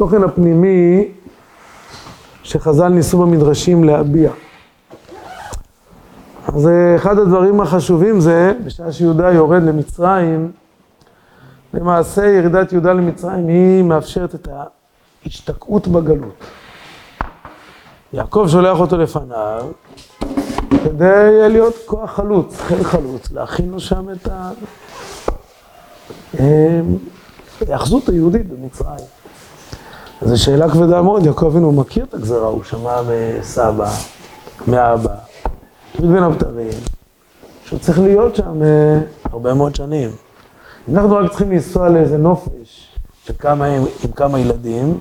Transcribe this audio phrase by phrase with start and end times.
[0.00, 1.08] התוכן הפנימי
[2.42, 4.30] שחז"ל ניסו במדרשים להביע.
[6.46, 10.52] אז אחד הדברים החשובים זה, בשעה שיהודה יורד למצרים,
[11.74, 14.48] למעשה ירידת יהודה למצרים היא מאפשרת את
[15.24, 16.44] ההשתקעות בגלות.
[18.12, 19.66] יעקב שולח אותו לפניו
[20.84, 24.28] כדי להיות כוח חלוץ, חיל חלוץ, להכין לו שם את
[27.68, 29.19] ההאחזות היהודית במצרים.
[30.22, 33.90] זו שאלה כבדה מאוד, יעקב אבינו מכיר את הגזרה, הוא שמע מסבא,
[34.66, 35.14] מאבא,
[36.00, 36.78] דוד בן אבטרים,
[37.64, 40.10] שהוא צריך להיות שם אה, הרבה מאוד שנים.
[40.92, 44.98] אנחנו רק צריכים לנסוע לאיזה נופש של כמה, עם, עם כמה ילדים,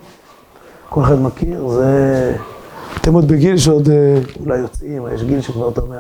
[0.90, 2.36] כל אחד מכיר, זה...
[3.02, 6.00] אתם עוד בגיל שעוד אה, אולי יוצאים, יש גיל שכבר אתה אומר,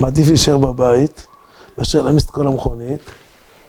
[0.00, 1.26] מעדיף להישאר בבית,
[1.78, 3.00] מאשר להעמיס את כל המכונית,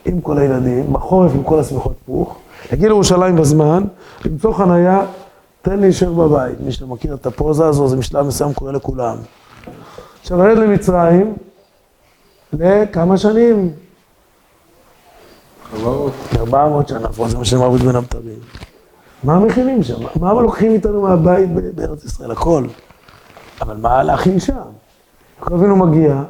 [0.05, 2.37] עם כל הילדים, בחורף עם כל השמיכות פוך,
[2.71, 3.83] להגיע לירושלים בזמן,
[4.25, 5.01] למצוא חנייה,
[5.61, 6.61] תן להישאר בבית.
[6.61, 9.17] מי שמכיר את הפוזה הזו, זה משלב מסוים קורה לכולם.
[10.21, 11.35] עכשיו, לרד למצרים,
[12.53, 13.71] לכמה שנים?
[15.73, 16.13] 400.
[16.39, 18.39] 400 שנה, זה מה שנאמר בן הבתרים.
[19.23, 20.05] מה מכינים שם?
[20.15, 22.31] מה לוקחים איתנו מהבית בארץ ישראל?
[22.31, 22.63] הכל.
[23.61, 24.53] אבל מה להכין שם?
[25.39, 26.21] יעקב אבינו מגיע,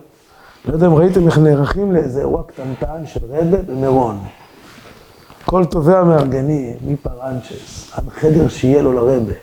[0.65, 4.19] לא יודע אם ראיתם איך נערכים לאיזה אירוע קטנטן של רבה במירון.
[5.51, 9.33] כל טובי המארגנים, מפרנצ'ס, עד חדר שיהיה לו לרבה,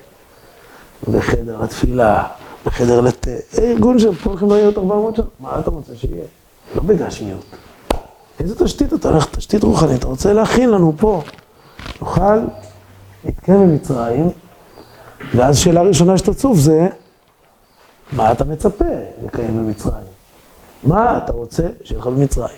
[1.11, 2.25] בחדר התפילה,
[2.67, 6.25] בחדר לתה, ארגון שפה הולכים להיות 400 שנה, מה אתה רוצה שיהיה?
[6.75, 7.45] לא בגשמיות.
[8.41, 11.23] איזה תשתית אתה הולך, תשתית רוחנית, אתה רוצה להכין לנו פה.
[12.01, 12.37] נוכל
[13.25, 14.31] להתקיים במצרים,
[15.35, 16.89] ואז שאלה ראשונה שתצוף זה,
[18.13, 18.85] מה אתה מצפה
[19.25, 20.05] לקיים במצרים?
[20.85, 22.57] מה אתה רוצה שיהיה לך במצרים?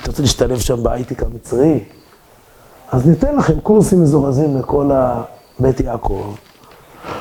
[0.00, 1.80] אתה רוצה להשתלב שם בהייטק המצרי?
[2.92, 6.34] אז ניתן לכם קורסים מזורזים לכל הבית יעקב.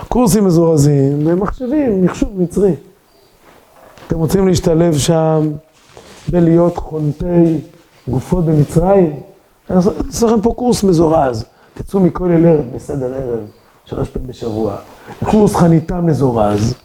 [0.08, 2.74] קורסים מזורזים במחשבים, מחשוב מצרי.
[4.08, 5.52] אתם רוצים להשתלב שם
[6.30, 7.60] בלהיות חונטי
[8.08, 9.20] גופות במצרים?
[9.70, 11.46] אני אעשה לכם פה קורס מזורז.
[11.74, 13.40] תצאו מכל אל ערב בסדר ערב,
[13.86, 14.76] שלוש פעמים בשבוע.
[15.24, 16.76] קורס חניתה מזורז.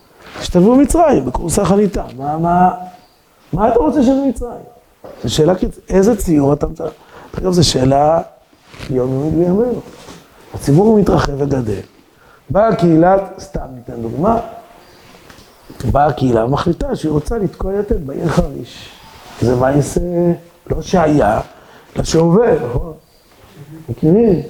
[0.41, 2.05] תשתלבו במצרים, בקורס החניתה.
[2.17, 2.71] מה, מה,
[3.53, 4.63] מה אתה רוצה שיהיה במצרים?
[5.25, 5.53] זו שאלה,
[5.89, 6.67] איזה ציור אתה?
[7.39, 8.21] אגב, זו שאלה
[8.91, 9.81] יומיומית בימינו.
[10.55, 11.81] הציבור מתרחב וגדל.
[12.51, 14.39] באה הקהילה, סתם ניתן דוגמה,
[15.93, 18.89] באה הקהילה ומחליטה שהיא רוצה לתקוע יתד בעיר חריש.
[19.41, 19.99] זה מייס
[20.71, 21.41] לא שהיה,
[21.97, 22.93] אלא שעובד, נכון?
[23.89, 24.25] מכירים?
[24.25, 24.43] היא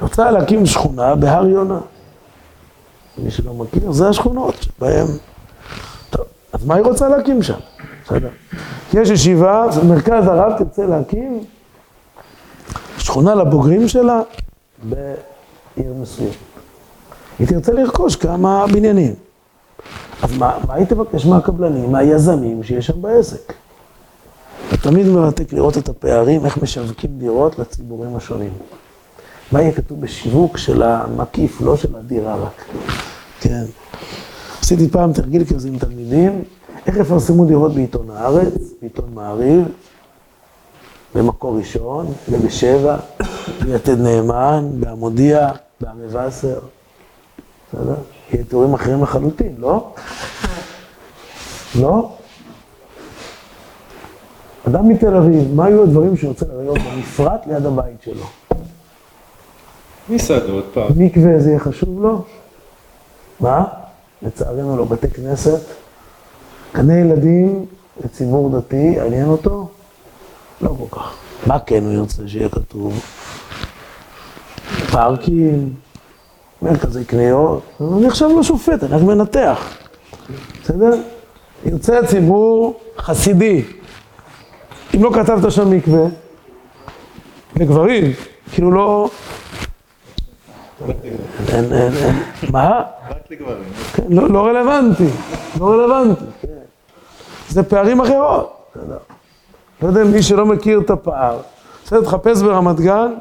[0.00, 1.80] רוצה להקים שכונה בהר יונה.
[3.18, 5.06] מי שלא מכיר, זה השכונות שבהן...
[6.10, 7.58] טוב, אז מה היא רוצה להקים שם?
[8.04, 8.28] בסדר.
[8.94, 11.44] יש ישיבה, מרכז הרב תרצה להקים
[13.02, 14.20] שכונה לבוגרים שלה
[14.82, 16.34] בעיר מסוימת.
[17.38, 19.14] היא תרצה לרכוש כמה בניינים.
[20.22, 23.52] אז מה, מה היא תבקש מהקבלנים, מהיזמים שיש שם בעסק?
[24.82, 28.52] תמיד מרתק לראות את הפערים, איך משווקים דירות לציבורים השונים.
[29.52, 32.64] מה יהיה כתוב בשיווק של המקיף, לא של הדירה רק.
[33.40, 33.64] כן.
[34.60, 36.44] עשיתי פעם תרגיל כזה עם תלמידים,
[36.86, 39.64] איך יפרסמו דירות בעיתון הארץ, בעיתון מעריב,
[41.14, 42.96] במקור ראשון, ובשבע,
[43.64, 45.48] ביתד נאמן, בהמודיע,
[45.80, 46.58] וסר.
[47.68, 47.94] בסדר?
[48.32, 49.94] יהיה תיאורים אחרים לחלוטין, לא?
[51.80, 52.10] לא?
[54.68, 58.24] אדם מתל אביב, מה היו הדברים שהוא רוצה לראות במפרט ליד הבית שלו?
[60.08, 60.92] מסעדות פעם.
[60.96, 62.24] מקווה זה יהיה חשוב לו?
[63.40, 63.64] מה?
[64.22, 65.60] לצערנו לא בתי כנסת.
[66.74, 67.66] גני ילדים
[68.04, 69.68] לציבור דתי, עניין אותו?
[70.62, 71.12] לא כל כך.
[71.46, 73.00] מה כן הוא ירצה שיהיה כתוב?
[74.90, 75.74] פארקים,
[76.62, 77.62] מרכזי קניות.
[77.80, 79.76] אני עכשיו לא שופט, אני רק מנתח.
[80.62, 80.92] בסדר?
[81.64, 83.62] ירצה הציבור חסידי.
[84.94, 86.06] אם לא כתבת שם מקווה,
[87.56, 88.12] לגברים,
[88.52, 89.10] כאילו לא...
[91.48, 92.22] אין, אין, אין.
[92.50, 92.82] מה?
[93.10, 93.62] רק לגברים.
[93.94, 95.08] כן, לא, לא רלוונטי,
[95.60, 96.24] לא רלוונטי.
[97.48, 98.72] זה פערים אחרות.
[99.82, 101.38] לא יודע, מי שלא מכיר את הפער.
[101.84, 103.14] בסדר, תחפש ברמת גן,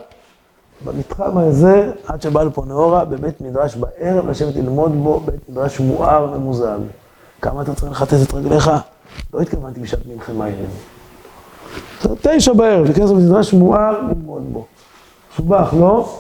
[0.86, 6.28] במתחם הזה, עד שבא לפה נאורה, בבית מדרש בערב, לשבת ללמוד בו, בית מדרש מואר
[6.32, 6.80] וממוזג.
[7.42, 8.72] כמה אתה צריך לחטט את רגליך?
[9.34, 10.70] לא התכוונתי בשעת מלחמה אליהם.
[12.22, 14.66] תשע בערב, להיכנס לבית מדרש מואר, ללמוד בו.
[15.34, 16.20] מסובך, לא?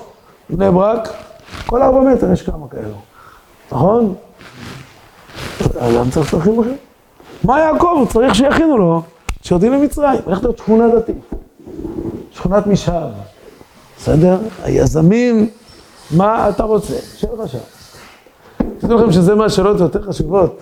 [0.50, 1.10] בני ברק,
[1.66, 2.96] כל ארבע מטר יש כמה כאלו,
[3.72, 4.16] נכון?
[5.82, 6.78] למה צריך צרכים אחרים?
[7.44, 8.06] מה יעקב?
[8.10, 9.02] צריך שיכינו לו,
[9.42, 11.16] שיורדים למצרים, הולכת להיות שכונה דתית,
[12.32, 13.10] שכונת משהב,
[13.98, 14.38] בסדר?
[14.64, 15.50] היזמים
[16.12, 16.94] מה אתה רוצה?
[17.16, 17.58] שב לך שם.
[18.80, 20.62] תדעו לכם שזה מהשאלות היותר חשובות,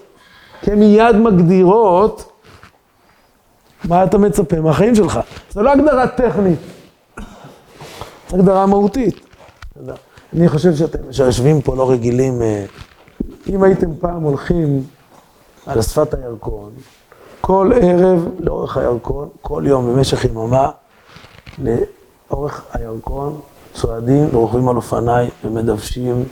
[0.62, 2.32] כי הן מיד מגדירות
[3.84, 5.20] מה אתה מצפה מהחיים שלך.
[5.52, 6.60] זו לא הגדרה טכנית,
[8.30, 9.20] זו הגדרה מהותית.
[10.34, 12.66] אני חושב שאתם שיושבים פה לא רגילים, אה,
[13.50, 14.84] אם הייתם פעם הולכים
[15.66, 16.72] על שפת הירקון,
[17.50, 20.70] כל ערב לאורך הירקון, כל יום במשך יממה,
[21.58, 23.40] לאורך הירקון,
[23.74, 26.24] צועדים ורוכבים על אופניים ומדוושים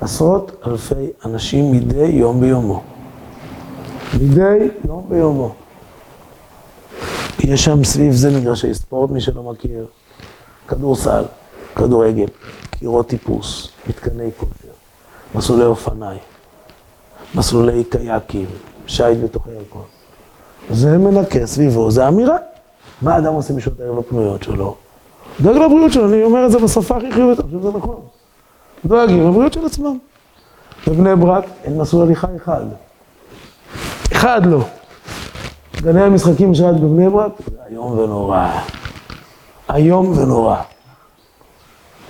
[0.00, 2.82] עשרות אלפי אנשים מדי יום ביומו.
[4.14, 5.54] מדי יום ביומו.
[7.38, 9.86] יש שם סביב זה מגרשי ספורט, מי שלא מכיר,
[10.68, 11.24] כדורסל,
[11.76, 12.28] כדורגל,
[12.70, 14.74] קירות טיפוס, מתקני כושר,
[15.34, 16.20] מסלולי אופניים,
[17.34, 18.46] מסלולי קייקים,
[18.86, 19.95] שיט בתוך הירקון.
[20.70, 22.36] זה מנקה סביבו, זה אמירה.
[23.02, 24.74] מה אדם עושה בשעות הערב הפנויות שלו?
[25.40, 27.96] דואג לבריאות שלו, אני אומר את זה בשפה הכי חיובית, אני חושב שזה נכון.
[28.84, 29.98] דואגים לבריאות של עצמם.
[30.86, 32.64] בבני ברק אין מסלול הליכה אחד.
[34.12, 34.60] אחד לא.
[35.76, 38.48] גני המשחקים שאת בבני ברק, זה איום ונורא.
[39.74, 40.56] איום ונורא.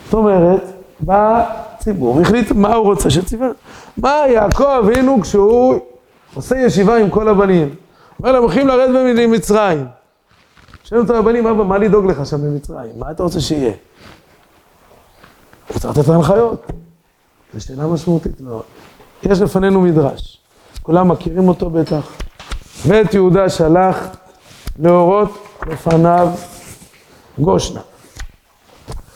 [0.04, 0.62] זאת אומרת,
[1.00, 1.44] בא
[1.78, 3.48] ציבור והחליט מה הוא רוצה שציווה.
[3.96, 5.78] מה יעקב אבינו כשהוא
[6.34, 7.74] עושה ישיבה עם כל הבנים?
[8.18, 9.86] אומר להם, הולכים לרדת ממצרים.
[10.84, 12.90] שואלים אותו הבנים, אבא, מה לדאוג לך שם במצרים?
[12.98, 13.72] מה אתה רוצה שיהיה?
[15.68, 16.66] הוא צריך לתת הנחיות.
[17.54, 18.62] זו שאלה משמעותית מאוד.
[19.22, 20.40] יש לפנינו מדרש,
[20.82, 22.12] כולם מכירים אותו בטח.
[22.86, 23.98] ואת יהודה שלח
[24.78, 26.28] להורות לפניו
[27.38, 27.80] גושנה.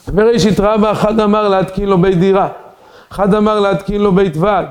[0.07, 2.49] בראשית רבה, אחד אמר להתקין לו בית דירה,
[3.11, 4.65] אחד אמר להתקין לו בית ועד,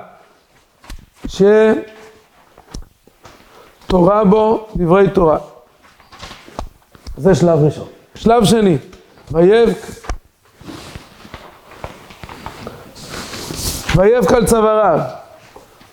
[3.91, 5.39] שתורה בו דברי תורה.
[7.17, 7.87] זה שלב ראשון.
[8.15, 8.79] שלב שני,
[9.33, 9.79] ויבק
[13.97, 15.01] ויבק על צוואריו.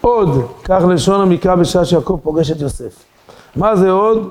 [0.02, 0.30] עוד,
[0.64, 3.04] כך לשון המקרא בשעה שיעקב פוגש את יוסף.
[3.56, 4.30] מה זה עוד?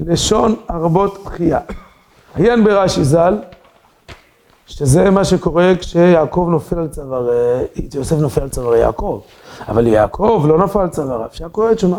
[0.00, 1.60] לשון הרבות תחייה.
[2.36, 3.38] עיין ברש"י ז"ל,
[4.66, 7.62] שזה מה שקורה כשיעקב נופל על צווארי,
[7.94, 9.20] יוסף נופל על צווארי יעקב.
[9.68, 11.98] אבל יעקב לא נפל על צוואריו, שיעקב שמה.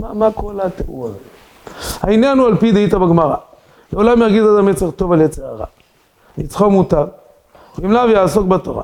[0.00, 1.18] מה, מה כל התיאור הזה?
[2.00, 3.36] העניין הוא על פי דאיתא בגמרא.
[3.92, 5.66] לעולם ירגיז אדם יצר טוב על יצר הרע.
[6.38, 7.06] ניצחו מותר,
[7.84, 8.82] אם לאו יעסוק בתורה.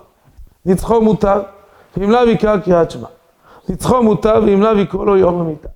[0.67, 1.43] ניצחו מותר,
[1.97, 3.09] ואם לאו יקרא קריאת שמע.
[3.69, 5.69] ניצחו מותר, ואם לאו יקרא לו יום המיטה.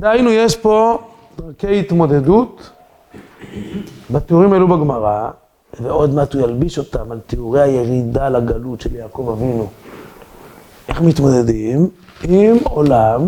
[0.00, 0.98] דהיינו, יש פה
[1.36, 2.70] דרכי התמודדות
[4.10, 5.30] בתיאורים האלו בגמרא,
[5.80, 9.68] ועוד מעט הוא ילביש אותם על תיאורי הירידה לגלות של יעקב אבינו.
[10.88, 11.88] איך מתמודדים
[12.22, 13.26] עם עולם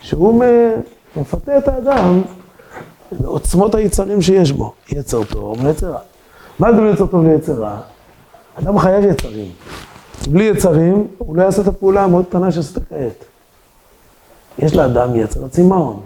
[0.00, 0.44] שהוא
[1.16, 2.22] מפתה את האדם
[3.12, 5.98] בעוצמות היצרים שיש בו, יצר טוב ויצר רע.
[6.58, 7.80] מה זה יצר טוב ויצר רע?
[8.54, 9.50] אדם חייב יצרים.
[10.30, 13.24] בלי יצרים, הוא לא יעשה את הפעולה המאוד קטנה שעשית כעת.
[14.58, 16.00] יש לאדם יצר הצמאון,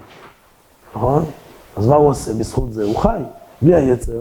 [0.97, 1.25] נכון?
[1.77, 2.85] אז מה הוא עושה בזכות זה?
[2.85, 3.19] הוא חי.
[3.63, 4.21] בלי היצר,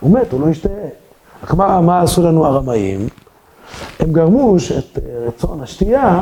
[0.00, 0.88] הוא מת, הוא לא ישתהה.
[1.42, 3.08] רק מה, מה עשו לנו הרמאים?
[3.98, 6.20] הם גרמו שאת אה, רצון השתייה,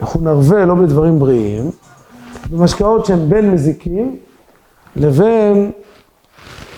[0.00, 1.70] אנחנו נרווה לא בדברים בריאים,
[2.50, 4.16] במשקאות שהם בין מזיקים
[4.96, 5.70] לבין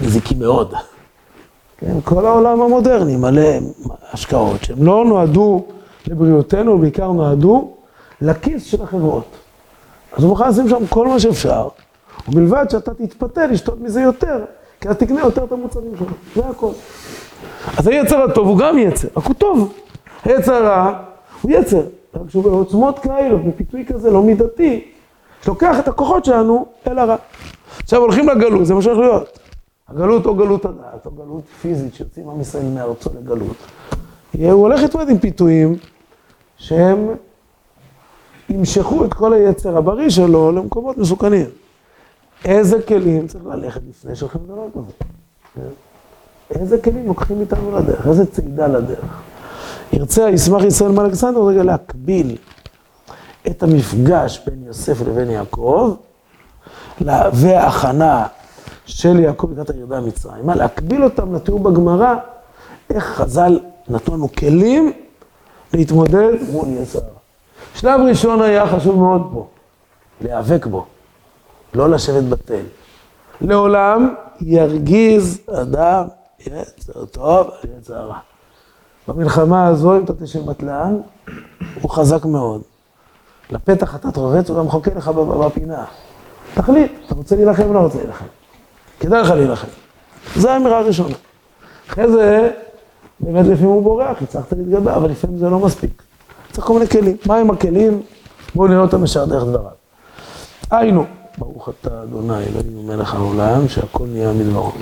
[0.00, 0.74] מזיקים מאוד.
[1.78, 3.48] כן, כל העולם המודרני מלא
[4.12, 5.64] השקעות שהן לא נועדו
[6.06, 7.73] לבריאותנו, בעיקר נועדו
[8.20, 9.25] לכיס של החברות.
[10.16, 11.68] אז הוא מוכן לשים שם כל מה שאפשר,
[12.28, 14.44] ובלבד שאתה תתפתה לשתות מזה יותר,
[14.80, 16.70] כי אז תקנה יותר את המוצרים שלו, זה הכל.
[17.76, 19.73] אז היצר הטוב הוא גם יצר, רק הוא טוב.
[20.25, 20.92] היצר הרע
[21.42, 21.82] הוא יצר,
[22.16, 24.85] רק שהוא בעוצמות כאלו, בפיתוי כזה לא מידתי,
[25.42, 27.16] שלוקח את הכוחות שלנו אל הרע.
[27.82, 29.38] עכשיו הולכים לגלות, זה מה שהולך להיות.
[29.88, 33.56] הגלות או גלות הדעת, או גלות פיזית, שיוצאים עם ישראל מארצו לגלות.
[34.35, 35.76] הוא הולך להתמודד עם פיתויים
[36.56, 37.08] שהם
[38.49, 41.46] ימשכו את כל היצר הבריא שלו למקומות מסוכנים.
[42.44, 44.92] איזה כלים צריך ללכת לפני שהולכים לדבר כזה?
[46.50, 48.06] איזה כלים לוקחים איתנו לדרך?
[48.06, 49.23] איזה צעידה לדרך?
[49.93, 52.37] ירצה, ישמח ישראל מאלכסנדר רגע להקביל
[53.47, 55.95] את המפגש בין יוסף לבין יעקב,
[57.33, 58.26] וההכנה
[58.87, 62.14] של יעקב לקראת הירידה ממצרימה, להקביל אותם לתיאור בגמרא,
[62.90, 64.93] איך חז"ל נתנו לנו כלים
[65.75, 67.00] להתמודד מול יצר.
[67.75, 69.47] שלב ראשון היה חשוב מאוד פה,
[70.21, 70.87] להיאבק בו,
[71.75, 72.62] לא לשבת בתל.
[73.40, 76.05] לעולם ירגיז אדם
[76.40, 78.19] יצר טוב יצר רע.
[79.08, 80.96] במלחמה הזו, אם אתה תשב בטלן,
[81.80, 82.62] הוא חזק מאוד.
[83.50, 85.84] לפתח אתה תרובץ, הוא גם חוקר לך בפינה.
[86.54, 88.25] תחליט, אתה רוצה להילחם או לא רוצה להילחם.
[89.00, 89.68] כדאי לך להילחם.
[90.36, 91.14] זו האמירה הראשונה.
[91.90, 92.50] אחרי זה,
[93.20, 96.02] באמת לפעמים הוא בורח, הצלחת להתגבר, אבל לפעמים זה לא מספיק.
[96.52, 97.16] צריך כל מיני כלים.
[97.26, 98.02] מה עם הכלים?
[98.54, 99.70] בואו נראה אותם ישר דרך דבריו.
[100.70, 101.04] היינו,
[101.38, 104.72] ברוך אתה אדוני אלוהינו מלך העולם, שהכל נהיה מדברו.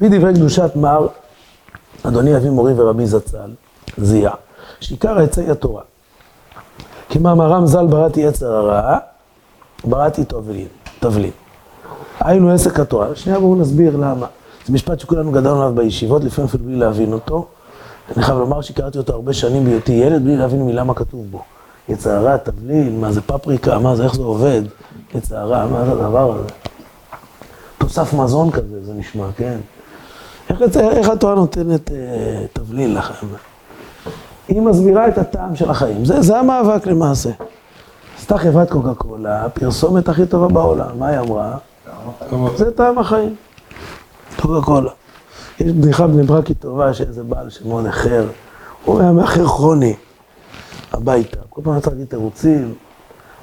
[0.00, 1.06] פי דברי קדושת מר,
[2.02, 3.50] אדוני אבי מורי ורבי זצ"ל,
[3.98, 4.30] זיע,
[4.80, 5.82] שעיקר עצי התורה.
[7.08, 8.98] כמאמרם ז"ל בראתי יצר הרע,
[9.84, 10.66] בראתי תבלין,
[11.00, 11.30] תבלין.
[12.20, 13.14] היינו עסק התורה.
[13.14, 14.26] שנייה בואו נסביר למה.
[14.66, 17.46] זה משפט שכולנו גדלנו עליו בישיבות, לפעמים אפילו בלי להבין אותו.
[18.16, 21.42] אני חייב לומר שקראתי אותו הרבה שנים בהיותי ילד, בלי להבין מילה מה כתוב בו.
[21.88, 24.62] יצר תבלין, מה זה פפריקה, מה זה, איך זה עובד?
[25.14, 26.48] יצר מה זה הדבר הזה?
[27.78, 29.58] תוסף מזון כזה, זה נשמע, כן?
[30.50, 33.26] איך, איך התורה נותנת אה, תבלין לכם?
[34.48, 36.04] היא מסבירה את הטעם של החיים.
[36.04, 37.30] זה, זה המאבק למעשה.
[38.18, 41.56] עשתה חברת קוקה קולה, הפרסומת הכי טובה בעולם, מה היא אמרה?
[42.56, 43.34] זה טעם החיים.
[44.40, 44.90] קוקה קולה.
[45.60, 48.26] יש בדיחה בני ברקי טובה שאיזה בעל שמאוד אחר,
[48.84, 49.94] הוא היה מאחר כרוני
[50.92, 51.36] הביתה.
[51.50, 52.74] כל פעם צריך להגיד תירוצים.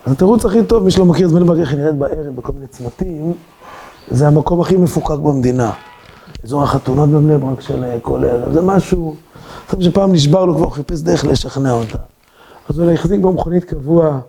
[0.06, 2.68] אז התירוץ הכי טוב, מי שלא מכיר את בני ברק איך נראית בערב בכל מיני
[2.68, 3.34] צמתים,
[4.08, 5.72] זה המקום הכי מפוקק במדינה.
[6.44, 9.16] אזור החתונות בבני ברק של כל ערב, זה משהו,
[9.70, 11.98] חושב שפעם נשבר לו כבר, חיפש דרך לשכנע אותה.
[12.70, 14.20] אז הוא החזיק במכונית קבוע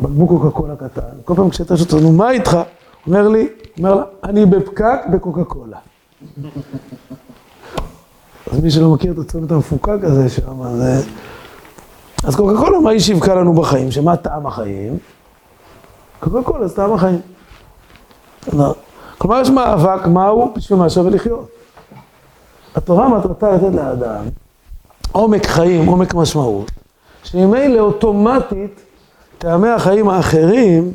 [0.00, 1.02] בקבוק קוקה קולה קטן.
[1.24, 2.58] כל פעם כשאתה שואל אותו, מה איתך?
[3.06, 5.78] אומר לי, אומר לה, אני בפקק בקוקה קולה.
[8.52, 11.02] אז מי שלא מכיר את הצומת המפוקק הזה שם, זה...
[12.24, 13.90] אז קוקה קולה, מה היא שיווקה לנו בחיים?
[13.90, 14.98] שמה טעם החיים?
[16.20, 17.20] קוקה קולה זה טעם החיים.
[19.18, 20.52] כלומר, יש מאבק, מהו?
[20.56, 21.48] בשביל מה שווה לחיות.
[22.74, 24.24] התורה מטרתה לתת לאדם
[25.12, 26.70] עומק חיים, עומק משמעות,
[27.24, 28.80] שממילא אוטומטית
[29.38, 30.92] טעמי החיים האחרים,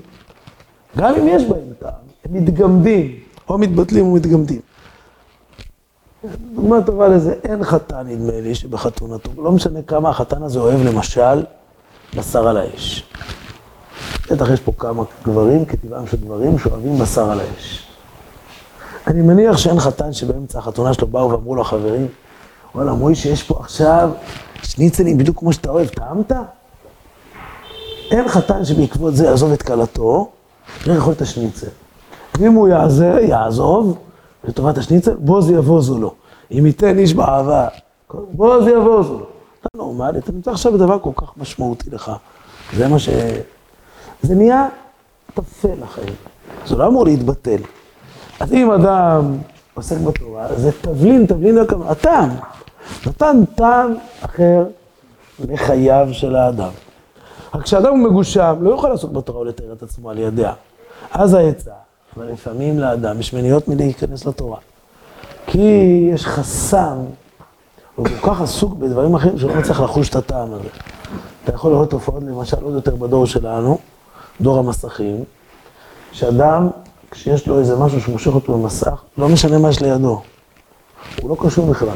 [0.98, 1.92] גם אם יש בהם טעם,
[2.26, 3.16] הם מתגמדים,
[3.50, 4.60] או מתבטלים או מתגמדים.
[6.56, 11.44] דוגמה טובה לזה, אין חתן נדמה לי שבחתונתו, לא משנה כמה החתן הזה אוהב למשל
[12.16, 13.10] בשר על האש.
[14.32, 17.91] בטח יש פה כמה גברים, כטבעם של גברים, שאוהבים בשר על האש.
[19.08, 22.08] אני מניח שאין חתן שבאמצע החתונה שלו באו ואמרו לו חברים,
[22.76, 24.10] וואלה, מוישה, יש פה עכשיו
[24.64, 26.32] שניצלים בדיוק כמו שאתה אוהב, טעמת?
[28.12, 30.30] אין חתן שבעקבות זה יעזוב את כלתו,
[30.88, 31.68] לא יכול את השניצל.
[32.40, 33.98] ואם הוא יעזר, יעזוב
[34.44, 36.14] לטובת השניצל, בוז יבוזו לו.
[36.52, 37.68] אם ייתן איש באהבה,
[38.14, 39.26] בוז יבוזו לו.
[39.60, 42.12] אתה נורמלי, אתה נמצא עכשיו בדבר כל כך משמעותי לך.
[42.78, 43.10] זה מה ש...
[44.22, 44.68] זה נהיה
[45.34, 46.14] טפל לחיים.
[46.68, 47.62] זה לא אמור להתבטל.
[48.42, 49.38] אז אם אדם
[49.74, 51.58] עוסק בתורה, זה תבלין, תבלין
[51.88, 52.30] הטעם.
[53.08, 54.64] נתן טעם אחר
[55.40, 56.70] לחייו של האדם.
[57.54, 60.54] רק כשאדם הוא מגושם, לא יוכל לעסוק בתורה ולתאר את עצמו על ידיה.
[61.12, 61.72] אז העצה,
[62.18, 64.58] אבל לפעמים לאדם יש מניעות מלהיכנס לתורה.
[65.48, 66.98] כי יש חסם,
[67.96, 70.70] הוא כל כך עסוק בדברים אחרים שהוא לא מצליח לחוש את הטעם הזה.
[71.44, 73.78] אתה יכול לראות תופעות, למשל, עוד יותר בדור שלנו,
[74.42, 75.24] דור המסכים,
[76.12, 76.68] שאדם,
[77.12, 80.22] כשיש לו איזה משהו שמושך אותו במסך, לא משנה מה יש לידו.
[81.22, 81.96] הוא לא קשור בכלל.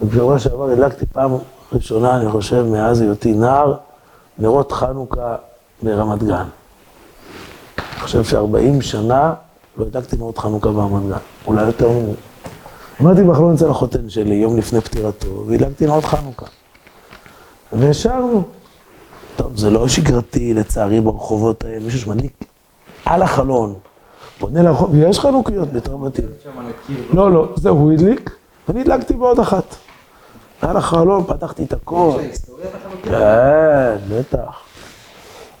[0.00, 1.32] ובשבוע שעבר הדלקתי פעם
[1.72, 3.74] ראשונה, אני חושב, מאז היותי נער,
[4.38, 5.36] נרות חנוכה
[5.82, 6.44] ברמת גן.
[7.78, 9.34] אני חושב שארבעים שנה
[9.76, 12.12] לא הדלקתי נרות חנוכה ברמת גן, אולי יותר מזה.
[13.00, 16.46] אמרתי בחלום אצל החותן שלי, יום לפני פטירתו, והדלקתי נרות חנוכה.
[17.72, 18.42] והשארנו.
[19.36, 22.44] טוב, זה לא שגרתי, לצערי, ברחובות האלה, מישהו שמדליק
[23.04, 23.74] על החלון,
[24.40, 26.24] פונה לרחוב, ויש חנוכיות בתור בתים.
[27.12, 28.30] לא, לא, זהו, הוא הדליק,
[28.68, 29.76] ואני הדלקתי בעוד אחת.
[30.62, 32.12] על החלון, פתחתי את הכל.
[33.02, 34.60] כן, בטח.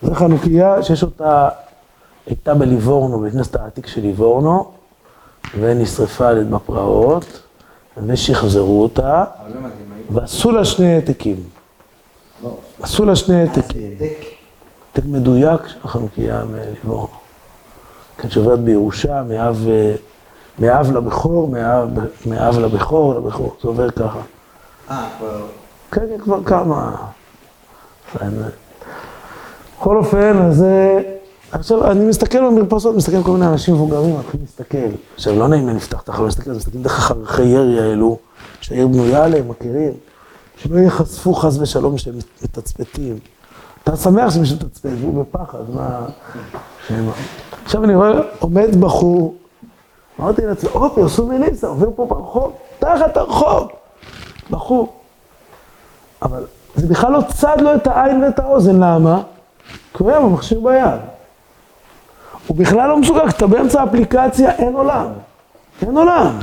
[0.02, 1.48] זו חנוכיה שיש אותה,
[2.26, 4.70] הייתה בליבורנו, בבית כנסת העתיק של ליבורנו,
[5.60, 7.40] ונשרפה על יד בפרעות,
[8.06, 9.24] ושחזרו אותה,
[10.10, 11.36] ועשו לה שני העתקים.
[12.82, 13.92] עשו לה שני העתקים.
[14.00, 17.19] העתק מדויק של החנוכיה מליבורנו.
[18.20, 19.66] כן, שעוברת בירושה, מאב,
[20.58, 21.88] מאב לבכור, מאב,
[22.26, 24.20] מאב לבכור, לבכור, זה עובר ככה.
[24.90, 25.46] אה, כבר...
[25.90, 26.96] כן, כן, כבר כמה.
[29.78, 30.64] בכל אופן, אז
[31.52, 34.96] עכשיו, אני מסתכל במרפסות, מסתכל על כל מיני אנשים מבוגרים, מתחילים להסתכל.
[35.14, 38.18] עכשיו, לא נעים לי לפתח את החלום, להסתכל, מסתכלים דרך החרכי ירי האלו,
[38.60, 39.92] שהעיר בנויה עליהם, מכירים,
[40.56, 43.18] שלא ייחשפו חס ושלום שהם מתצפתים.
[43.84, 46.06] אתה שמח שמישהו מתצפת, והוא בפחד, מה...
[47.64, 49.34] עכשיו אני רואה, עומד בחור,
[50.20, 53.68] אמרתי לעצמי, או, פרסום מליסה, עובר פה ברחוב, תחת הרחוב.
[54.50, 54.92] בחור.
[56.22, 59.22] אבל זה בכלל לא צד לו את העין ואת האוזן, למה?
[59.94, 61.00] כי הוא היה במכשיר ביד.
[62.46, 65.06] הוא בכלל לא מסוגל, כשאתה באמצע האפליקציה, אין עולם.
[65.82, 66.38] אין עולם.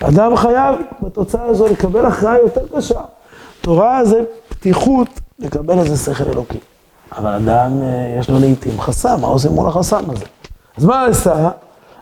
[0.00, 3.00] אדם חייב בתוצאה הזו לקבל הכרעה יותר קשה.
[3.60, 6.58] תורה זה פתיחות לקבל איזה שכל אלוקי.
[7.16, 10.24] אבל אדם, אה, יש לו לעיתים חסם, מה עושים מול החסם הזה?
[10.76, 11.50] אז מה עשה?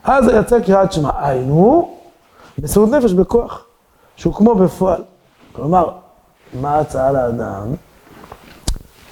[0.04, 1.94] אז יצא קריאת שמע, היינו,
[2.58, 3.64] מסירות נפש בכוח,
[4.16, 5.02] שהוא כמו בפועל.
[5.52, 5.90] כלומר,
[6.60, 7.74] מה ההצעה לאדם?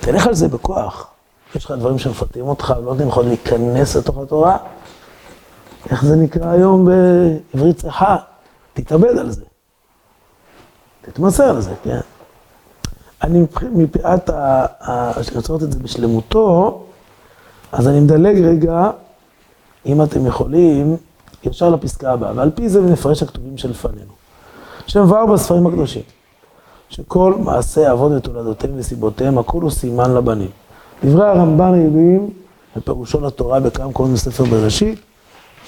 [0.00, 1.06] תלך על זה בכוח.
[1.54, 4.56] יש לך דברים שמפתים אותך, לא נותנים לך להיכנס לתוך התורה.
[5.90, 8.16] איך זה נקרא היום בעברית צחה?
[8.74, 9.44] תתאבד על זה.
[11.00, 12.00] תתמסר על זה, כן?
[13.22, 14.66] אני מפאת ה...
[15.48, 16.80] לראות את זה בשלמותו,
[17.72, 18.90] אז אני מדלג רגע,
[19.86, 20.96] אם אתם יכולים,
[21.44, 24.12] ישר לפסקה הבאה, ועל פי זה נפרש הכתובים שלפנינו.
[24.86, 26.02] שם מבואר בספרים הקדושים,
[26.88, 30.50] שכל מעשה אבות ותולדותיהם וסיבותיהם, הכול הוא סימן לבנים.
[31.04, 32.30] דברי הרמב"ן הידועים,
[32.76, 35.00] ופירושו לתורה בכמה קוראים בספר בראשית,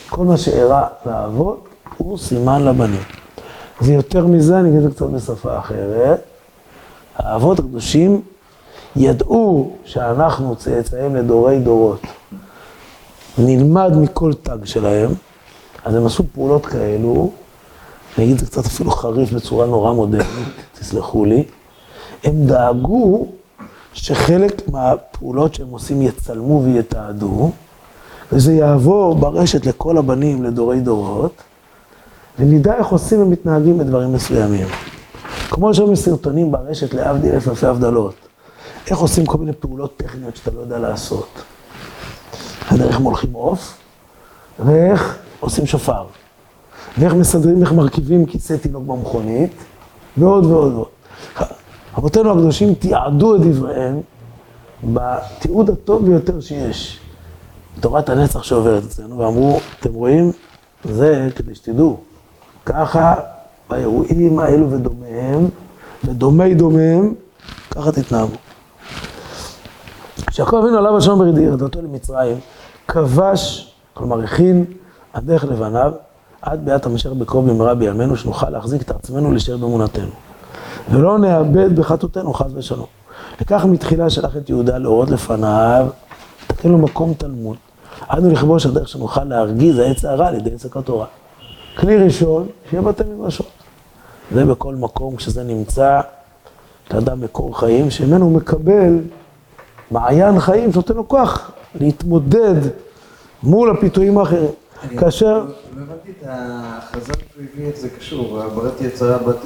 [0.09, 3.03] כל מה שאירע לאבות הוא סימן לבנים.
[3.81, 6.32] זה יותר מזה, אני אגיד את זה קצת בשפה אחרת.
[7.17, 8.21] האבות הקדושים
[8.97, 12.01] ידעו שאנחנו צאצאים לדורי דורות.
[13.39, 15.11] נלמד מכל תג שלהם,
[15.85, 17.31] אז הם עשו פעולות כאלו,
[18.19, 21.45] אני אגיד את זה קצת אפילו חריף בצורה נורא מודרנית, תסלחו לי,
[22.25, 23.27] הם דאגו
[23.93, 27.51] שחלק מהפעולות שהם עושים יצלמו ויתעדו,
[28.33, 31.35] וזה יעבור ברשת לכל הבנים לדורי דורות,
[32.39, 34.67] ונדע איך עושים ומתנהגים בדברים מסוימים.
[35.53, 38.15] כמו שהיום סרטונים ברשת להבדיל אלף אלפי הבדלות.
[38.91, 41.29] איך עושים כל מיני פעולות טכניות שאתה לא יודע לעשות.
[42.81, 43.79] איך מולכים עוף,
[44.59, 46.05] ואיך עושים שופר.
[46.99, 49.53] ואיך מסדרים, איך מרכיבים כיסא תינוק במכונית,
[50.17, 50.89] ועוד ועוד ועוד.
[51.99, 54.01] רבותינו הקדושים תיעדו את דבריהם
[54.85, 57.01] בתיעוד הטוב ביותר שיש.
[57.81, 60.33] תורת הנצח שעוברת אצלנו, ואמרו, אתם רואים,
[60.85, 62.01] זה כדי שתדעו,
[62.67, 63.15] ככה
[63.71, 65.49] באירועים האלו ודומיהם,
[66.05, 67.15] ודומי דומיהם,
[67.71, 68.37] ככה תתנהגו.
[70.27, 72.37] כשיעקב אבינו עליו השלום ברידי, ירדתו למצרים,
[72.89, 74.65] כבש, כלומר הכין
[75.15, 75.93] הדרך לבניו,
[76.43, 80.11] עד ביאת המשיח בקרוב במהרה בימינו, שנוכל להחזיק את עצמנו להישאר באמונתנו.
[80.91, 82.87] ולא נאבד בחטאותינו, חס ושלום.
[83.41, 85.87] וכך מתחילה שלח את יהודה להורות לפניו,
[86.47, 87.57] תתן לו מקום תלמוד.
[88.13, 91.07] אנו לכבוש הדרך שנוכל להרגיז העץ הרע על ידי עסק התורה.
[91.77, 93.51] כלי ראשון, שיהיה בתי מדרשות.
[94.33, 96.01] זה בכל מקום, כשזה נמצא,
[96.91, 98.99] לאדם מקור חיים, שממנו הוא מקבל
[99.91, 102.55] מעיין חיים שנותן לו כוח להתמודד
[103.43, 104.51] מול הפיתויים האחרים.
[104.99, 105.45] כאשר...
[105.77, 109.37] לא הבנתי את החז"ל שהוא הביא את זה קשור, בראתי יצרה בת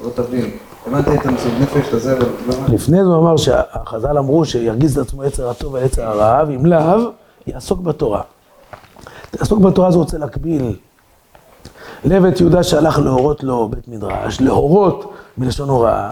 [0.00, 0.50] לא תבין.
[0.86, 5.06] הבנתי את המציאות נפש הזה, אבל לא לפני זה הוא אמר שהחז"ל אמרו שירגיז את
[5.06, 7.10] עצמו יצר הטוב ויצר הרע, ואם לאו,
[7.46, 8.22] יעסוק בתורה.
[9.38, 10.76] יעסוק בתורה זה רוצה להקביל
[12.04, 16.10] לבית יהודה שהלך להורות לו בית מדרש, להורות מלשון הוראה.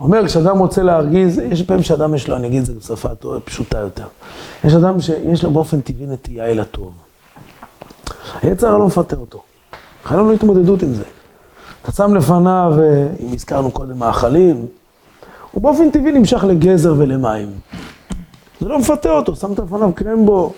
[0.00, 3.08] אומר, כשאדם רוצה להרגיז, יש פעמים שאדם יש לו, אני אגיד את זה בשפה
[3.44, 4.06] פשוטה יותר.
[4.64, 6.92] יש אדם שיש לו באופן טבעי נטייה אל הטוב.
[8.42, 9.42] היצר לא מפטר אותו.
[10.04, 11.02] חייב לנו התמודדות עם זה.
[11.82, 12.74] אתה שם לפניו,
[13.20, 14.66] אם הזכרנו קודם מאכלים,
[15.52, 17.48] הוא באופן טבעי נמשך לגזר ולמים.
[18.60, 20.52] זה לא מפתה אותו, שמת לפניו קרמבו,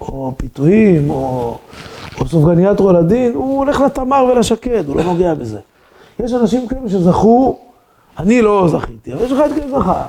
[0.00, 1.58] או פיתויים, או,
[2.20, 5.58] או סופגניית רולדין, הוא הולך לתמר ולשקד, הוא לא נוגע בזה.
[6.20, 7.58] יש אנשים כאלה שזכו,
[8.18, 10.06] אני לא זכיתי, אבל יש אחד כזה זכה,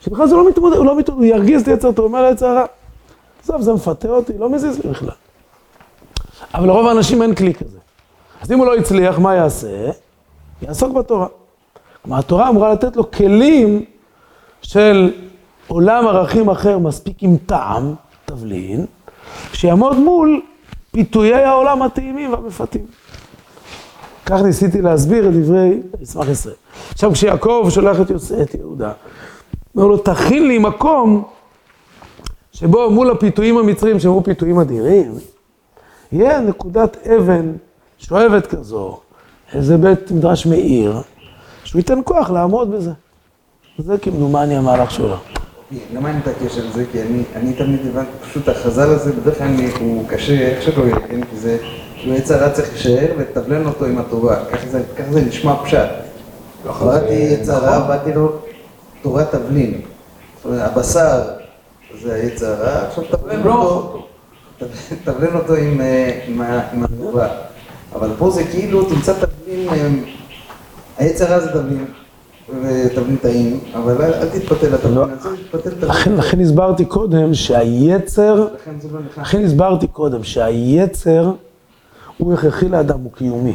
[0.00, 2.64] שבכלל זה לא מתמודד, הוא לא מתמודד, הוא ירגיז את יצר, אומר ליצר הרע.
[3.42, 5.10] עזוב, זה מפתה אותי, לא מזיז לי בכלל.
[6.54, 7.78] אבל לרוב האנשים אין כלי כזה.
[8.42, 9.90] אז אם הוא לא הצליח, מה יעשה?
[10.62, 11.26] יעסוק בתורה.
[12.02, 13.84] כלומר, התורה אמורה לתת לו כלים
[14.62, 15.12] של
[15.66, 18.86] עולם ערכים אחר מספיק עם טעם, תבלין,
[19.52, 20.40] שיעמוד מול
[20.96, 22.86] פיתויי העולם הטעימים והמפתים.
[24.26, 26.54] כך ניסיתי להסביר את דברי מסמך ישראל.
[26.92, 28.92] עכשיו, כשיעקב שולח את יוסף, את יהודה,
[29.74, 31.24] אומר לו, תכין לי מקום
[32.52, 35.14] שבו מול הפיתויים המצרים, שהם פיתויים אדירים,
[36.12, 37.52] יהיה נקודת אבן
[37.98, 39.00] שואבת כזו,
[39.52, 41.00] איזה בית מדרש מאיר,
[41.64, 42.92] שהוא ייתן כוח לעמוד בזה.
[43.78, 45.16] זה כמדומני המהלך שלו.
[45.70, 46.84] למה אני מתעקש על זה?
[46.92, 49.46] כי אני, אני תמיד הבנתי, פשוט החז"ל הזה בדרך כלל
[49.80, 51.20] הוא קשה, איך שלא יהיה, כן?
[51.30, 51.58] כי זה,
[51.96, 54.36] שהוא יצא רע צריך להישאר ולתבלן אותו עם הטובה.
[54.52, 55.88] ככה זה, כך זה נשמע פשט.
[56.80, 58.32] באתי יצא רע, באתי לו
[59.02, 59.80] תורת תבלין.
[60.36, 61.22] זאת אומרת, הבשר
[62.02, 64.06] זה היצע רע, עכשיו תבלן אותו.
[65.04, 65.80] תבלן אותו עם,
[66.26, 67.28] עם, עם הטובה.
[67.94, 70.04] אבל פה זה כאילו תמצא תבלין,
[70.98, 71.84] היצע רע זה תבלין.
[72.48, 74.80] ותבלין טעים, אבל אל תתפתה את
[75.82, 79.00] לכן, לכן הסברתי קודם שהיצר, לכן לא.
[79.22, 81.32] לכן הסברתי קודם שהיצר
[82.18, 83.54] הוא הכרחי לאדם, הוא קיומי.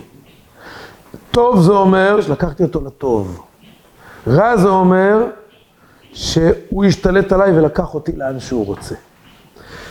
[1.32, 3.42] טוב זה אומר שלקחתי אותו לטוב.
[4.28, 5.26] רע זה אומר
[6.14, 8.96] שהוא השתלט עליי ולקח אותי לאן שהוא רוצה.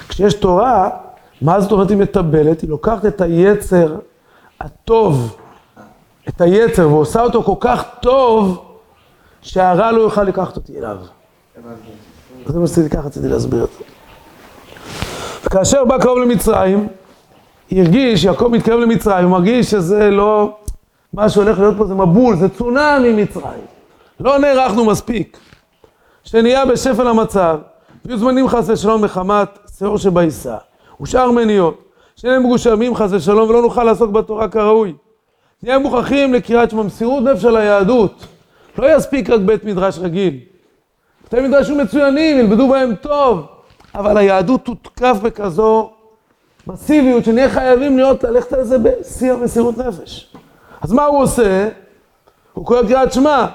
[0.09, 0.91] כשיש תורה,
[1.43, 2.61] מה זאת אומרת היא מטבלת?
[2.61, 3.97] היא לוקחת את היצר
[4.61, 5.37] הטוב,
[6.29, 8.70] את היצר, ועושה אותו כל כך טוב,
[9.43, 10.97] שהרע לא יוכל לקחת אותי אליו.
[12.47, 13.85] זה מה שרציתי, ככה רציתי להסביר את זה.
[15.45, 16.89] וכאשר בא קרוב למצרים,
[17.73, 20.57] הרגיש, יעקב מתקרב למצרים, הוא מרגיש שזה לא,
[21.13, 23.65] מה שהולך להיות פה זה מבול, זה צונאמי מצרים.
[24.21, 25.39] לא נערכנו מספיק.
[26.25, 27.59] שנהיה בשפל המצב,
[28.05, 30.57] ויהיו זמנים חס ושלום מחמת שאור שבעיסה,
[31.01, 31.85] ושאר מניות,
[32.17, 34.95] שנהיה מגושמים חס ושלום ולא נוכל לעסוק בתורה כראוי.
[35.63, 38.27] נהיה מוכרחים לקריאת שמע מסירות נפש על היהדות.
[38.79, 40.39] לא יספיק רק בית מדרש רגיל.
[41.25, 43.47] בתי מדרש היו מצוינים, ילמדו בהם טוב,
[43.95, 45.91] אבל היהדות תותקף בכזו
[46.67, 50.35] מסיביות, שנהיה חייבים להיות, ללכת על זה בשיא המסירות נפש.
[50.81, 51.69] אז מה הוא עושה?
[52.53, 53.47] הוא קורא קריאת שמע.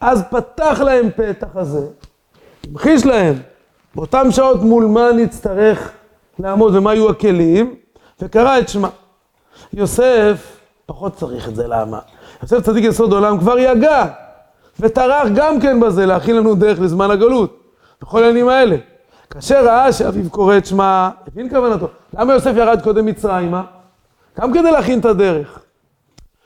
[0.00, 1.86] אז פתח להם פתח הזה,
[2.68, 3.34] המחיש להם,
[3.94, 5.92] באותן שעות מול מה נצטרך
[6.38, 7.74] לעמוד ומה יהיו הכלים,
[8.20, 8.88] וקרא את שמע.
[9.72, 11.98] יוסף פחות צריך את זה, למה?
[12.42, 14.06] יוסף צדיק יסוד עולם כבר יגע,
[14.80, 17.60] וטרח גם כן בזה להכין לנו דרך לזמן הגלות,
[18.02, 18.76] בכל העניינים האלה.
[19.30, 21.88] כאשר ראה שאביו קורא את שמע, הבין כוונתו.
[22.18, 23.62] למה יוסף ירד קודם מצרימה?
[24.40, 25.58] גם כדי להכין את הדרך.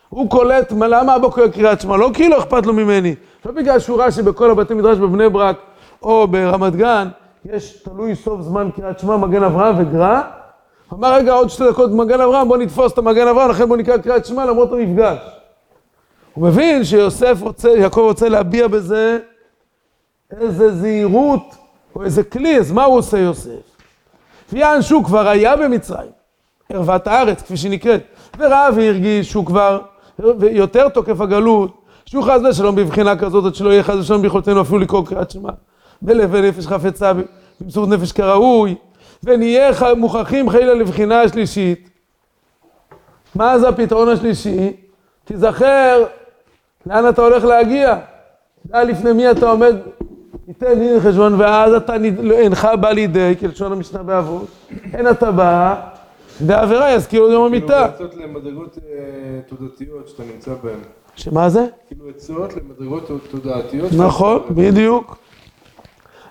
[0.08, 1.96] הוא קולט, מה- למה אבא קורא קריאת שמע?
[1.96, 3.14] לא כי לא אכפת לו ממני,
[3.46, 5.56] לא בגלל שהוא ראה שבכל הבתי מדרש בבני ברק
[6.02, 7.08] או ברמת גן,
[7.44, 10.20] יש תלוי סוף זמן קריאת שמע, מגן אברהם וגר"א.
[10.92, 13.96] אמר, רגע, עוד שתי דקות מגן אברהם, בוא נתפוס את המגן אברהם, לכן בוא נקרא
[13.96, 15.18] קריאת שמע למרות המפגש.
[16.36, 19.18] הוא מבין שיוסף רוצה, יעקב רוצה להביע בזה
[20.40, 21.54] איזה זהירות
[21.94, 23.50] או איזה כלי, אז מה הוא עושה יוסף?
[24.52, 26.10] ויען שהוא כבר היה במצרים,
[26.72, 28.02] ערוות הארץ, כפי שהיא נקראת,
[28.38, 29.80] וראה והרגיש שהוא כבר
[30.50, 34.78] יותר תוקף הגלות, שהוא חס ושלום בבחינה כזאת, עד שלא יהיה חס ושלום ביכולתנו אפילו
[34.78, 35.50] לקרוא קריאת שמע,
[36.02, 37.12] בלב ונפש חפצה,
[37.60, 38.74] במסורת נפש כראוי,
[39.24, 41.90] ונהיה מוכרחים חלילה לבחינה השלישית.
[43.34, 44.72] מה זה הפתרון השלישי?
[45.24, 46.04] תיזכר
[46.86, 47.96] לאן אתה הולך להגיע.
[48.66, 49.76] דע לפני מי אתה עומד,
[50.48, 54.46] ייתן דין חשבון, ואז אתה לא- אינך בא לידי, כלשון המשנה באבות,
[54.94, 55.74] אין אתה בא,
[56.46, 57.84] והעבירה יזכירו יום כאילו המיתה.
[57.84, 58.92] עצות למדרגות אה,
[59.48, 60.78] תודעתיות שאתה נמצא בהן.
[61.16, 61.66] שמה זה?
[61.88, 63.90] כאילו עצות למדרגות תודעתיות.
[63.92, 65.16] נכון, בדיוק.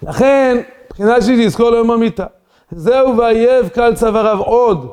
[0.04, 2.26] לכן, מבחינה שלישית, יזכור ליום המיתה.
[2.72, 4.90] זהו ויאב קל צוואריו עוד.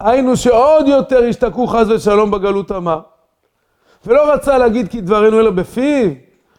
[0.00, 3.00] היינו שעוד יותר ישתקעו חס ושלום בגלות אמר.
[4.06, 6.10] ולא רצה להגיד כי דברינו אלא בפיו,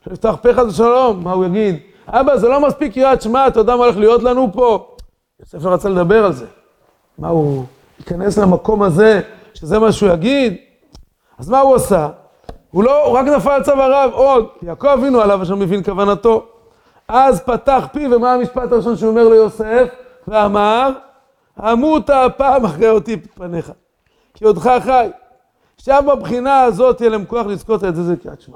[0.06, 1.75] שלא יפתח פה חס ושלום, מה הוא יגיד?
[2.08, 4.95] אבא, זה לא מספיק קריאת שמע, אתה יודע מה הולך להיות לנו פה?
[5.39, 6.45] יוסף לא רצה לדבר על זה.
[7.17, 7.63] מה הוא
[7.99, 9.21] ייכנס למקום הזה,
[9.53, 10.56] שזה מה שהוא יגיד?
[11.39, 12.10] אז מה הוא עשה?
[12.71, 16.45] הוא לא, הוא רק נפל צוואריו, עוד, יעקב אבינו עליו אשר מבין כוונתו.
[17.08, 19.88] אז פתח פיו, ומה המשפט הראשון שהוא אומר ליוסף?
[20.27, 20.91] ואמר,
[21.60, 23.71] אמות הפעם אחרי אותי פניך,
[24.34, 25.10] כי עודך חי.
[25.83, 28.55] עכשיו בבחינה הזאת יהיה להם כוח לזכות את זה, זה קריאת שמע.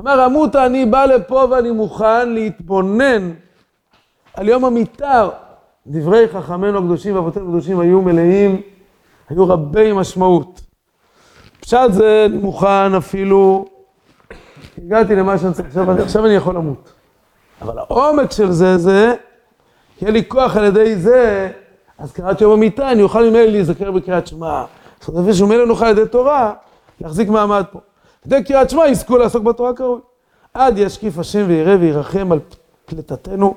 [0.00, 3.30] אמר, אמות אני בא לפה ואני מוכן להתבונן
[4.34, 5.30] על יום המיתר.
[5.86, 8.60] דברי חכמינו הקדושים ואבותינו הקדושים היו מלאים,
[9.28, 10.60] היו רבי משמעות.
[11.60, 13.64] פשט זה, מוכן אפילו,
[14.78, 16.92] הגעתי למה שאני צריך, עכשיו, עכשיו אני יכול למות.
[17.62, 19.14] אבל העומק של זה, זה,
[20.02, 21.50] יהיה לי כוח על ידי זה,
[21.98, 24.64] אז קריאת יום המיטה, אני אוכל ממילא להיזכר בקריאת שמע.
[25.00, 26.52] זאת אומרת, שממילא נוכל על ידי תורה,
[27.00, 27.78] להחזיק מעמד פה.
[28.26, 30.00] ידי קריאת שמע יזכו לעסוק בתורה כראוי.
[30.54, 32.38] עד ישקיף השם ויראה וירחם על
[32.86, 33.54] פלטתנו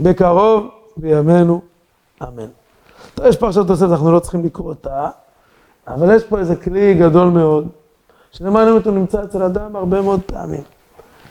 [0.00, 1.60] בקרוב בימינו,
[2.22, 2.46] אמן.
[3.14, 5.08] טוב, יש פרשת תוספת, אנחנו לא צריכים לקרוא אותה,
[5.88, 7.68] אבל יש פה איזה כלי גדול מאוד,
[8.32, 10.62] שלמען האמת הוא נמצא אצל אדם הרבה מאוד פעמים,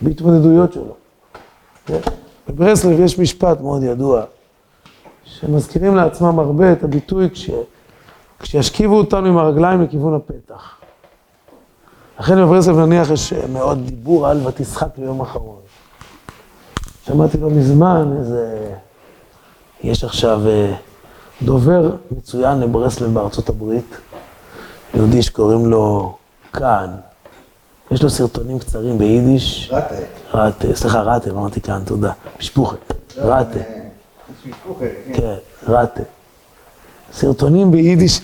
[0.01, 0.95] בהתמודדויות שלו.
[1.85, 1.99] כן?
[2.47, 4.23] בברסלב יש משפט מאוד ידוע,
[5.23, 7.49] שמזכירים לעצמם הרבה את הביטוי כש,
[8.39, 10.78] כשישכיבו אותנו עם הרגליים לכיוון הפתח.
[12.19, 15.59] לכן בברסלב נניח יש מאוד דיבור על ותשחק ליום אחרון.
[17.05, 18.71] שמעתי לא מזמן איזה,
[19.83, 20.73] יש עכשיו אה,
[21.41, 23.97] דובר מצוין לברסלב בארצות הברית,
[24.93, 26.15] יהודי שקוראים לו
[26.53, 26.95] כאן,
[27.91, 29.95] יש לו סרטונים קצרים ביידיש, רטה.
[30.33, 32.75] ראטה, סליחה, ראטה, לא אמרתי כאן, תודה, משפוחה,
[33.17, 33.63] ראטה, אה,
[34.29, 35.13] יש משפוחה, כן.
[35.13, 35.35] כן,
[35.67, 36.01] ראטה.
[37.13, 38.21] סרטונים ביידיש,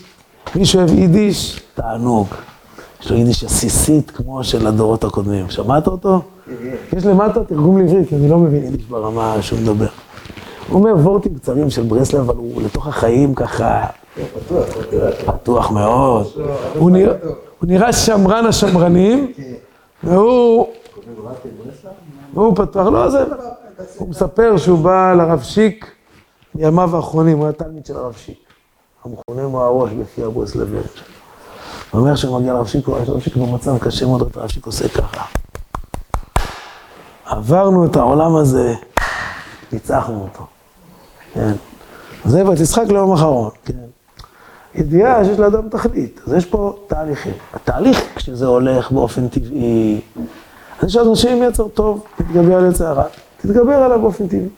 [0.56, 2.28] מי שאוהב יידיש, תענוג.
[3.06, 5.50] יש לו יידיש עסיסית כמו של הדורות הקודמים.
[5.50, 6.22] שמעת אותו?
[6.94, 9.88] יש למטה תרגום לעברית, כי אני לא מבין יידיש ברמה שהוא מדבר.
[10.70, 13.86] הוא אומר וורטים קצרים של ברסלב, אבל הוא לתוך החיים ככה
[15.26, 16.28] פתוח, מאוד.
[16.78, 17.14] הוא נראה-
[17.60, 19.32] הוא שמרן השמרנים,
[20.04, 20.68] והוא...
[22.34, 23.24] והוא פתוח, לא, זה...
[23.98, 25.92] הוא מספר שהוא בא לרב שיק
[26.56, 28.38] מימיו האחרונים, הוא היה תלמיד של הרב שיק.
[29.06, 30.78] המכונה הוא הראש לפי הברסלבי.
[31.98, 34.88] אומר שהוא מגיע לרב שיק, הוא רואה שהרב שיק במצב קשה מאוד, הרב שיק עושה
[34.90, 35.26] ככה.
[37.26, 38.74] עברנו את העולם הזה,
[39.72, 40.46] ניצחנו אותו.
[41.34, 41.52] כן.
[42.26, 43.74] זה בת יצחק ליום אחרון, כן.
[44.76, 47.34] ידיעה שיש לאדם תכלית, אז יש פה תהליכים.
[47.54, 50.02] התהליך, כשזה הולך באופן טבעי,
[50.80, 53.04] אז יש אנשים יצר טוב, תתגבר על יצר הרע,
[53.38, 54.50] תתגבר עליו באופן טבעי.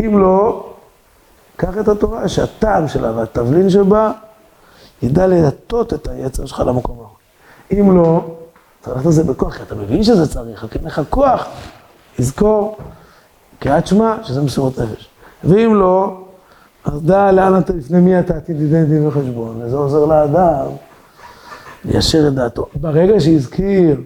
[0.00, 0.66] אם לא,
[1.56, 4.12] קח את התורה שהטעם שלה והתבלין שבה
[5.02, 7.80] ידע להטות את היצר שלך למקום ההוא.
[7.80, 8.24] אם לא,
[8.80, 11.46] צריך לעשות את זה בכוח, כי אתה מבין שזה צריך, רק אין לך כוח.
[12.16, 12.76] תזכור,
[13.58, 15.08] קריאת שמע, שזה מסירות נפש.
[15.44, 16.20] ואם לא,
[16.84, 20.66] אז דע לאן אתה, לפני מי אתה עתיד ליתן דין וחשבון, וזה עוזר לאדם
[21.84, 22.66] ליישר את דעתו.
[22.74, 24.00] ברגע שהזכיר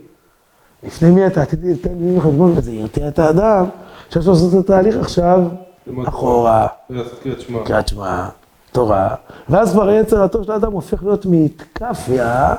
[0.83, 3.65] לפני מי אתה עתיד ליתן דין וחשבון, וזה ירתיע את האדם,
[4.09, 5.43] אפשר לעשות את התהליך עכשיו
[6.05, 6.67] אחורה,
[7.65, 8.29] קריאת שמע.
[8.73, 9.15] תורה,
[9.49, 12.55] ואז כבר היצר הטוב של האדם הופך להיות מאתקפיה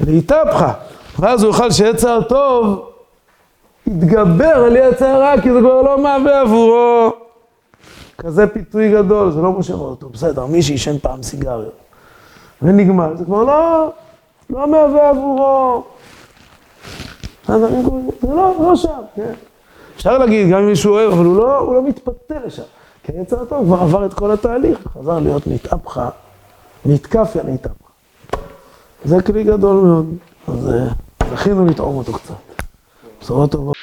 [0.00, 0.72] לאיתפחה,
[1.18, 2.90] ואז הוא יוכל שיצר הטוב
[3.86, 7.10] יתגבר על יצר הרע, כי זה כבר לא מהווה עבורו
[8.18, 11.72] כזה פיתוי גדול, זה לא מושך אותו, בסדר, מי שעישן פעם סיגריות
[12.62, 13.90] ונגמר, זה כבר לא,
[14.50, 15.84] לא מהווה עבורו.
[17.46, 17.68] זה
[18.22, 19.32] לא, לא שם, כן.
[19.96, 22.62] אפשר להגיד, גם אם מישהו אוהב, אבל הוא לא, הוא לא מתפתה לשם.
[23.06, 26.08] כי היצר הטוב כבר עבר את כל התהליך, וחזר להיות מתהפכה,
[26.86, 27.92] מתקפיה להתהפכה.
[29.04, 30.06] זה כלי גדול מאוד,
[30.48, 30.88] אז אה,
[31.30, 32.34] זכינו לטעום אותו קצת.
[33.20, 33.75] בשורות טובות.